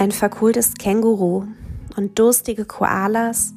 [0.00, 1.44] Ein verkohltes Känguru
[1.94, 3.52] und durstige Koalas,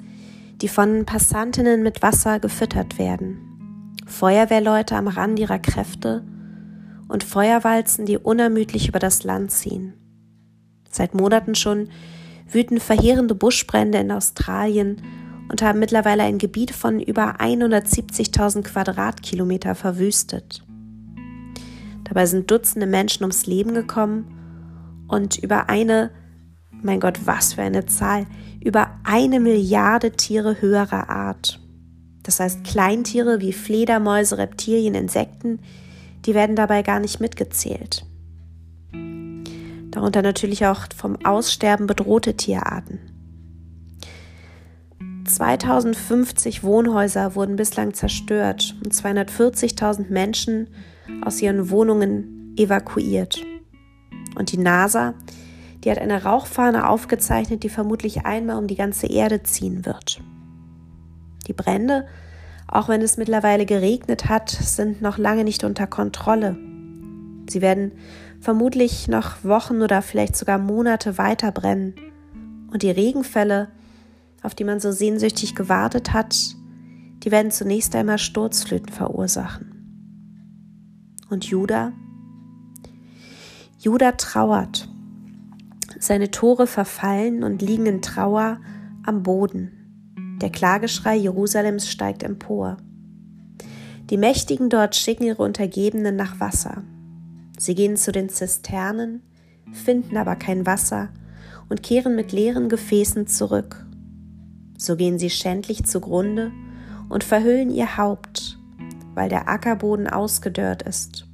[0.61, 3.95] die von Passantinnen mit Wasser gefüttert werden.
[4.05, 6.21] Feuerwehrleute am Rand ihrer Kräfte
[7.07, 9.93] und Feuerwalzen, die unermüdlich über das Land ziehen.
[10.91, 11.87] Seit Monaten schon
[12.51, 15.01] wüten verheerende Buschbrände in Australien
[15.47, 20.61] und haben mittlerweile ein Gebiet von über 170.000 Quadratkilometer verwüstet.
[22.03, 26.11] Dabei sind Dutzende Menschen ums Leben gekommen und über eine,
[26.83, 28.25] mein Gott, was für eine Zahl,
[28.63, 31.59] über eine Milliarde Tiere höherer Art.
[32.23, 35.59] Das heißt Kleintiere wie Fledermäuse, Reptilien, Insekten,
[36.25, 38.05] die werden dabei gar nicht mitgezählt.
[39.91, 42.99] Darunter natürlich auch vom Aussterben bedrohte Tierarten.
[45.25, 50.67] 2050 Wohnhäuser wurden bislang zerstört und 240.000 Menschen
[51.23, 53.41] aus ihren Wohnungen evakuiert.
[54.35, 55.13] Und die NASA,
[55.83, 60.21] die hat eine Rauchfahne aufgezeichnet, die vermutlich einmal um die ganze Erde ziehen wird.
[61.47, 62.07] Die Brände,
[62.67, 66.57] auch wenn es mittlerweile geregnet hat, sind noch lange nicht unter Kontrolle.
[67.49, 67.91] Sie werden
[68.39, 71.95] vermutlich noch Wochen oder vielleicht sogar Monate weiter brennen.
[72.71, 73.69] Und die Regenfälle,
[74.41, 76.35] auf die man so sehnsüchtig gewartet hat,
[77.23, 79.69] die werden zunächst einmal Sturzflüten verursachen.
[81.29, 81.91] Und Judah?
[83.79, 84.89] Judah trauert.
[86.03, 88.59] Seine Tore verfallen und liegen in Trauer
[89.05, 90.35] am Boden.
[90.41, 92.75] Der Klageschrei Jerusalems steigt empor.
[94.09, 96.83] Die Mächtigen dort schicken ihre Untergebenen nach Wasser.
[97.57, 99.21] Sie gehen zu den Zisternen,
[99.71, 101.07] finden aber kein Wasser
[101.69, 103.85] und kehren mit leeren Gefäßen zurück.
[104.77, 106.51] So gehen sie schändlich zugrunde
[107.07, 108.59] und verhüllen ihr Haupt,
[109.15, 111.29] weil der Ackerboden ausgedörrt ist.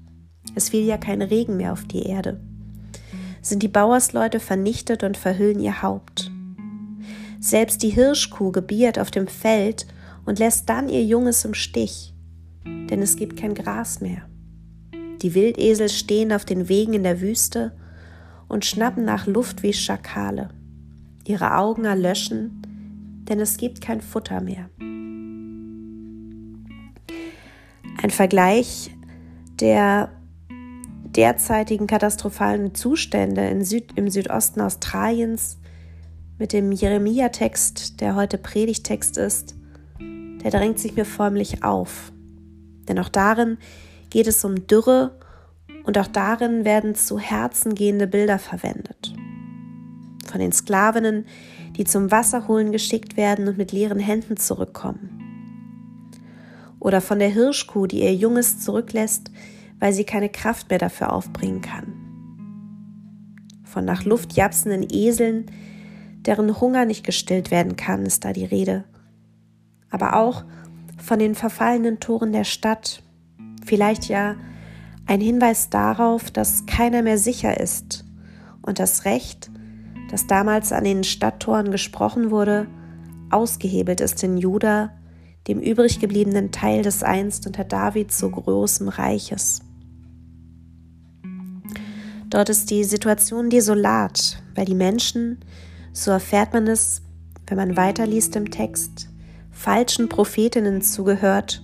[0.54, 2.40] Es fiel ja kein Regen mehr auf die Erde.
[3.42, 6.32] Sind die Bauersleute vernichtet und verhüllen ihr Haupt.
[7.40, 9.88] Selbst die Hirschkuh gebiert auf dem Feld
[10.26, 12.14] und lässt dann ihr Junges im Stich,
[12.66, 14.24] denn es gibt kein Gras mehr.
[15.22, 17.74] Die Wildesel stehen auf den Wegen in der Wüste
[18.48, 20.50] und schnappen nach Luft wie Schakale.
[21.26, 22.62] Ihre Augen erlöschen,
[23.30, 24.70] denn es gibt kein Futter mehr.
[28.02, 28.92] Ein Vergleich
[29.60, 30.10] der
[31.16, 35.58] derzeitigen katastrophalen Zustände Süd, im Südosten Australiens
[36.38, 39.56] mit dem Jeremia-Text, der heute Predigtext ist,
[40.00, 42.12] der drängt sich mir förmlich auf.
[42.88, 43.58] Denn auch darin
[44.10, 45.20] geht es um Dürre
[45.84, 49.14] und auch darin werden zu Herzen gehende Bilder verwendet.
[50.28, 51.26] Von den Sklavinnen,
[51.76, 55.20] die zum Wasserholen geschickt werden und mit leeren Händen zurückkommen.
[56.80, 59.32] Oder von der Hirschkuh, die ihr Junges zurücklässt,
[59.80, 61.94] weil sie keine Kraft mehr dafür aufbringen kann.
[63.64, 65.46] Von nach Luft japsenden Eseln,
[66.26, 68.84] deren Hunger nicht gestillt werden kann, ist da die Rede.
[69.90, 70.44] Aber auch
[70.98, 73.02] von den verfallenen Toren der Stadt,
[73.66, 74.36] vielleicht ja
[75.06, 78.06] ein Hinweis darauf, dass keiner mehr sicher ist
[78.62, 79.50] und das Recht,
[80.12, 82.68] das damals an den Stadttoren gesprochen wurde,
[83.30, 84.92] ausgehebelt ist in Juda,
[85.48, 89.62] dem übrig gebliebenen Teil des einst unter David so großen Reiches.
[92.30, 95.40] Dort ist die Situation desolat, weil die Menschen,
[95.94, 97.02] so erfährt man es,
[97.48, 99.10] wenn man weiterliest im Text,
[99.52, 101.64] falschen Prophetinnen zugehört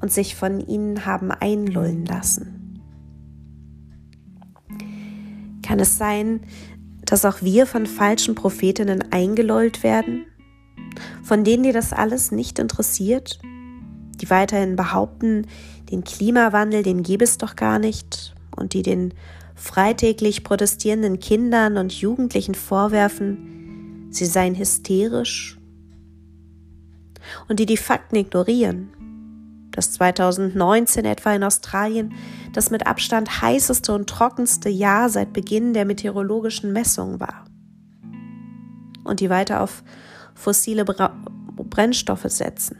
[0.00, 2.80] und sich von ihnen haben einlullen lassen.
[5.62, 6.40] Kann es sein,
[7.04, 10.24] dass auch wir von falschen Prophetinnen eingelullt werden,
[11.22, 13.38] von denen dir das alles nicht interessiert,
[14.20, 15.46] die weiterhin behaupten,
[15.90, 19.12] den Klimawandel, den gäbe es doch gar nicht und die den
[19.56, 25.58] freitäglich protestierenden Kindern und Jugendlichen vorwerfen, sie seien hysterisch
[27.48, 28.90] und die die Fakten ignorieren,
[29.72, 32.12] dass 2019 etwa in Australien
[32.52, 37.44] das mit Abstand heißeste und trockenste Jahr seit Beginn der meteorologischen Messungen war
[39.04, 39.82] und die weiter auf
[40.34, 42.76] fossile Brennstoffe setzen.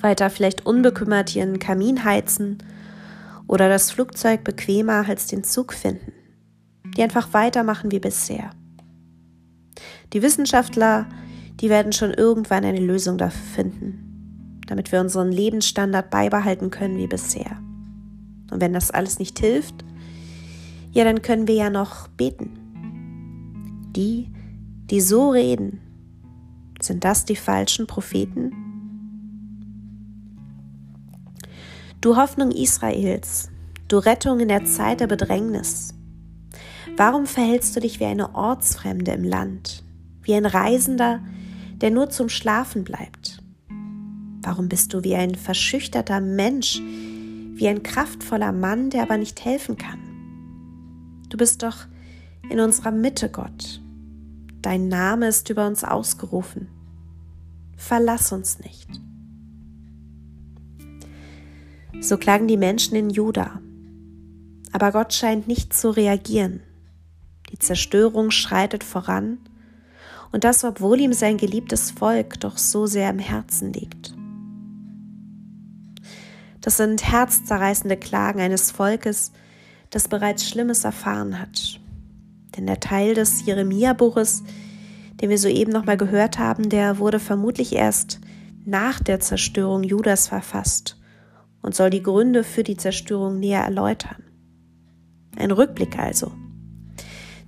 [0.00, 2.58] Weiter vielleicht unbekümmert ihren Kamin heizen
[3.50, 6.12] oder das Flugzeug bequemer als den Zug finden,
[6.96, 8.50] die einfach weitermachen wie bisher.
[10.12, 11.08] Die Wissenschaftler,
[11.60, 17.08] die werden schon irgendwann eine Lösung dafür finden, damit wir unseren Lebensstandard beibehalten können wie
[17.08, 17.60] bisher.
[18.52, 19.84] Und wenn das alles nicht hilft,
[20.92, 22.52] ja, dann können wir ja noch beten.
[23.96, 24.28] Die,
[24.90, 25.80] die so reden,
[26.80, 28.69] sind das die falschen Propheten?
[32.00, 33.50] Du Hoffnung Israels,
[33.88, 35.92] du Rettung in der Zeit der Bedrängnis.
[36.96, 39.84] Warum verhältst du dich wie eine Ortsfremde im Land,
[40.22, 41.20] wie ein Reisender,
[41.74, 43.42] der nur zum Schlafen bleibt?
[44.40, 49.76] Warum bist du wie ein verschüchterter Mensch, wie ein kraftvoller Mann, der aber nicht helfen
[49.76, 50.00] kann?
[51.28, 51.84] Du bist doch
[52.48, 53.82] in unserer Mitte, Gott.
[54.62, 56.68] Dein Name ist über uns ausgerufen.
[57.76, 58.88] Verlass uns nicht.
[61.98, 63.60] So klagen die Menschen in Juda.
[64.72, 66.60] Aber Gott scheint nicht zu reagieren.
[67.50, 69.38] Die Zerstörung schreitet voran,
[70.32, 74.14] und das, obwohl ihm sein geliebtes Volk doch so sehr im Herzen liegt.
[76.60, 79.32] Das sind herzzerreißende Klagen eines Volkes,
[79.90, 81.80] das bereits Schlimmes erfahren hat.
[82.56, 84.44] Denn der Teil des Jeremia-Buches,
[85.20, 88.20] den wir soeben nochmal gehört haben, der wurde vermutlich erst
[88.64, 90.99] nach der Zerstörung Judas verfasst
[91.62, 94.24] und soll die Gründe für die Zerstörung näher erläutern.
[95.36, 96.32] Ein Rückblick also.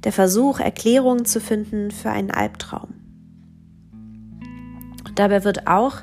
[0.05, 2.95] Der Versuch, Erklärungen zu finden für einen Albtraum.
[5.15, 5.99] Dabei wird auch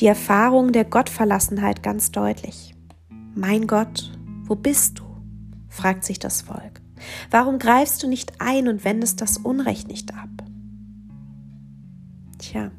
[0.00, 2.74] die Erfahrung der Gottverlassenheit ganz deutlich.
[3.34, 4.12] Mein Gott,
[4.44, 5.04] wo bist du?
[5.68, 6.80] fragt sich das Volk.
[7.30, 10.28] Warum greifst du nicht ein und wendest das Unrecht nicht ab?
[12.38, 12.70] Tja,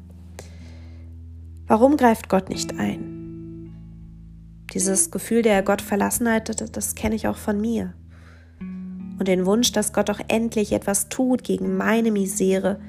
[1.66, 3.17] warum greift Gott nicht ein?
[4.74, 7.94] Dieses Gefühl der Gottverlassenheit, das, das kenne ich auch von mir
[9.18, 12.80] und den Wunsch, dass Gott auch endlich etwas tut gegen meine Misere,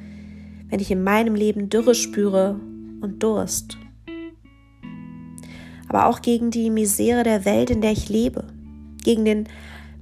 [0.69, 2.59] wenn ich in meinem Leben Dürre spüre
[3.01, 3.77] und Durst.
[5.87, 8.45] Aber auch gegen die Misere der Welt, in der ich lebe,
[9.03, 9.47] gegen den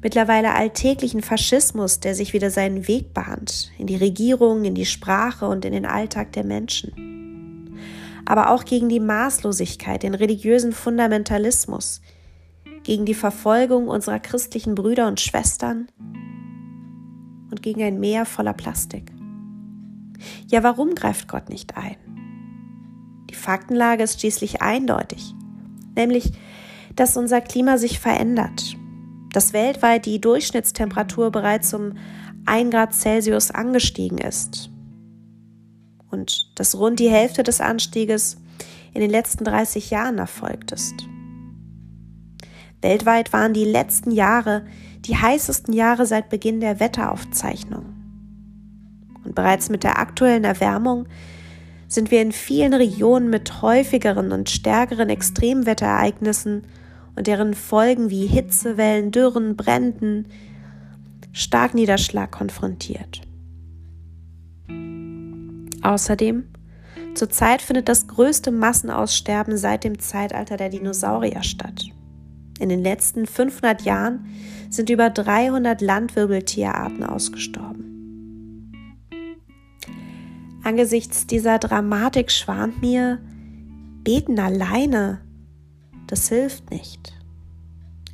[0.01, 5.47] mittlerweile alltäglichen Faschismus, der sich wieder seinen Weg bahnt, in die Regierung, in die Sprache
[5.47, 6.91] und in den Alltag der Menschen.
[8.29, 12.01] Aber auch gegen die Maßlosigkeit, den religiösen Fundamentalismus,
[12.83, 15.87] gegen die Verfolgung unserer christlichen Brüder und Schwestern
[17.49, 19.13] und gegen ein Meer voller Plastik.
[20.51, 21.95] Ja, warum greift Gott nicht ein?
[23.29, 25.33] Die Faktenlage ist schließlich eindeutig,
[25.95, 26.33] nämlich,
[26.97, 28.75] dass unser Klima sich verändert,
[29.31, 31.93] dass weltweit die Durchschnittstemperatur bereits um
[32.45, 34.69] 1 Grad Celsius angestiegen ist
[36.11, 38.37] und dass rund die Hälfte des Anstieges
[38.93, 40.95] in den letzten 30 Jahren erfolgt ist.
[42.81, 44.63] Weltweit waren die letzten Jahre
[45.05, 47.85] die heißesten Jahre seit Beginn der Wetteraufzeichnung.
[49.23, 51.07] Und bereits mit der aktuellen Erwärmung
[51.87, 56.63] sind wir in vielen Regionen mit häufigeren und stärkeren Extremwetterereignissen
[57.15, 60.27] und deren Folgen wie Hitzewellen, Dürren, Bränden,
[61.31, 63.21] Starkniederschlag konfrontiert.
[65.87, 66.43] Außerdem,
[67.15, 71.85] zurzeit findet das größte Massenaussterben seit dem Zeitalter der Dinosaurier statt.
[72.59, 74.25] In den letzten 500 Jahren
[74.69, 78.73] sind über 300 Landwirbeltierarten ausgestorben.
[80.61, 83.19] Angesichts dieser Dramatik schwant mir,
[84.03, 85.21] beten alleine,
[86.07, 87.13] das hilft nicht.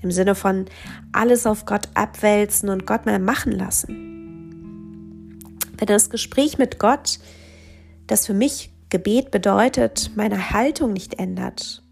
[0.03, 0.65] Im Sinne von
[1.11, 4.11] alles auf Gott abwälzen und Gott mal machen lassen.
[5.75, 7.17] Wenn das Gespräch mit Gott,
[8.07, 11.83] das für mich Gebet bedeutet, meine Haltung nicht ändert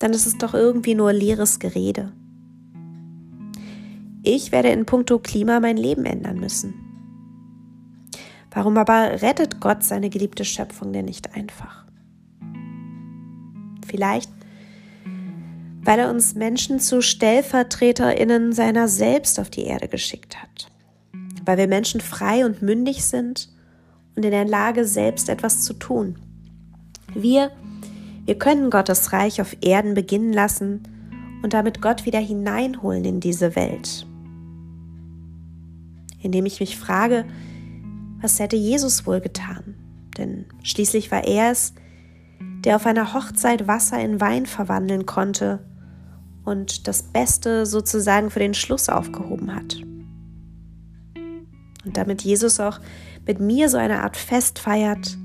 [0.00, 2.12] dann ist es doch irgendwie nur leeres Gerede.
[4.22, 6.74] Ich werde in puncto Klima mein Leben ändern müssen.
[8.50, 11.86] Warum aber rettet Gott seine geliebte Schöpfung denn nicht einfach?
[13.86, 14.30] Vielleicht,
[15.82, 20.68] weil er uns Menschen zu Stellvertreterinnen seiner selbst auf die Erde geschickt hat.
[21.44, 23.50] Weil wir Menschen frei und mündig sind
[24.20, 26.16] und in der Lage, selbst etwas zu tun.
[27.14, 27.50] Wir
[28.30, 30.82] wir können Gottes Reich auf Erden beginnen lassen
[31.42, 34.06] und damit Gott wieder hineinholen in diese Welt.
[36.22, 37.24] Indem ich mich frage,
[38.20, 39.74] was hätte Jesus wohl getan?
[40.16, 41.74] Denn schließlich war er es,
[42.64, 45.66] der auf einer Hochzeit Wasser in Wein verwandeln konnte
[46.44, 49.76] und das Beste sozusagen für den Schluss aufgehoben hat.
[51.84, 52.78] Und damit Jesus auch
[53.26, 55.16] mit mir so eine Art Fest feiert,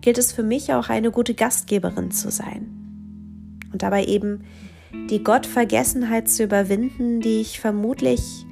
[0.00, 2.66] gilt es für mich auch eine gute Gastgeberin zu sein.
[3.72, 4.44] Und dabei eben
[5.10, 8.44] die Gottvergessenheit zu überwinden, die ich vermutlich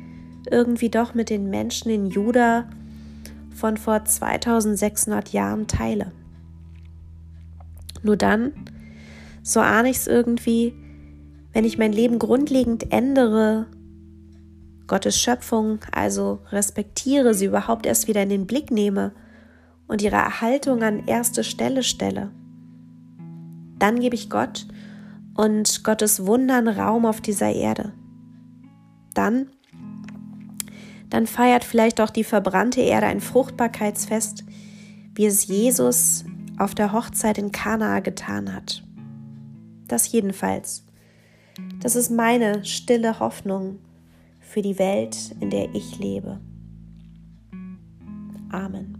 [0.50, 2.68] irgendwie doch mit den Menschen in Juda
[3.54, 6.12] von vor 2600 Jahren teile.
[8.02, 8.52] Nur dann,
[9.42, 10.74] so ahne ich es irgendwie,
[11.52, 13.66] wenn ich mein Leben grundlegend ändere,
[14.88, 19.12] Gottes Schöpfung, also respektiere, sie überhaupt erst wieder in den Blick nehme
[19.86, 22.30] und ihre Erhaltung an erste Stelle stelle.
[23.78, 24.66] Dann gebe ich Gott
[25.34, 27.92] und Gottes Wundern Raum auf dieser Erde.
[29.14, 29.48] Dann,
[31.10, 34.44] dann feiert vielleicht auch die verbrannte Erde ein Fruchtbarkeitsfest,
[35.14, 36.24] wie es Jesus
[36.58, 38.82] auf der Hochzeit in Kanaa getan hat.
[39.86, 40.84] Das jedenfalls.
[41.80, 43.78] Das ist meine stille Hoffnung
[44.48, 46.40] für die Welt, in der ich lebe.
[48.50, 48.97] Amen.